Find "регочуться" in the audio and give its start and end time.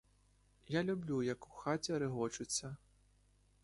1.97-2.77